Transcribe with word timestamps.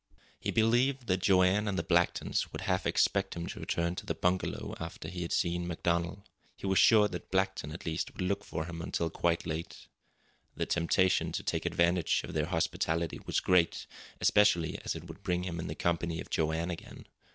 He 0.39 0.49
believed 0.49 1.05
that 1.05 1.21
Joanne 1.21 1.67
and 1.67 1.77
the 1.77 1.83
Blacktons 1.83 2.51
would 2.51 2.61
half 2.61 2.87
expect 2.87 3.35
him 3.35 3.45
to 3.45 3.59
return 3.59 3.93
to 3.97 4.05
the 4.07 4.15
bungalow 4.15 4.73
after 4.79 5.07
he 5.07 5.21
had 5.21 5.31
seen 5.31 5.67
MacDonald. 5.67 6.27
He 6.57 6.65
was 6.65 6.79
sure 6.79 7.07
that 7.07 7.29
Blackton, 7.29 7.71
at 7.71 7.85
least, 7.85 8.11
would 8.11 8.21
look 8.23 8.43
for 8.43 8.65
him 8.65 8.81
until 8.81 9.11
quite 9.11 9.45
late. 9.45 9.85
The 10.55 10.65
temptation 10.65 11.31
to 11.33 11.43
take 11.43 11.67
advantage 11.67 12.21
of 12.23 12.33
their 12.33 12.47
hospitality 12.47 13.19
was 13.27 13.39
great, 13.39 13.85
especially 14.19 14.79
as 14.83 14.95
it 14.95 15.03
would 15.05 15.21
bring 15.21 15.43
him 15.43 15.59
in 15.59 15.67
the 15.67 15.75
company 15.75 16.19
of 16.19 16.31
Joanne 16.31 16.71
again. 16.71 17.05